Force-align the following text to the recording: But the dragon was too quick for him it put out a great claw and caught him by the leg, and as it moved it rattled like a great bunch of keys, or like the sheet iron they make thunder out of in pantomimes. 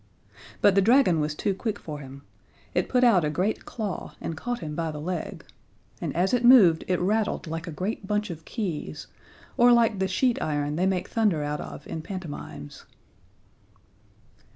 But 0.61 0.73
the 0.73 0.81
dragon 0.81 1.19
was 1.19 1.35
too 1.35 1.53
quick 1.53 1.77
for 1.77 1.99
him 1.99 2.23
it 2.73 2.89
put 2.89 3.03
out 3.03 3.23
a 3.23 3.29
great 3.29 3.65
claw 3.65 4.15
and 4.19 4.35
caught 4.35 4.57
him 4.61 4.73
by 4.73 4.89
the 4.89 4.99
leg, 4.99 5.45
and 6.01 6.11
as 6.15 6.33
it 6.33 6.43
moved 6.43 6.83
it 6.87 6.99
rattled 6.99 7.45
like 7.45 7.67
a 7.67 7.71
great 7.71 8.07
bunch 8.07 8.31
of 8.31 8.43
keys, 8.43 9.05
or 9.57 9.71
like 9.71 9.99
the 9.99 10.07
sheet 10.07 10.41
iron 10.41 10.75
they 10.75 10.87
make 10.87 11.07
thunder 11.07 11.43
out 11.43 11.61
of 11.61 11.85
in 11.85 12.01
pantomimes. 12.01 12.85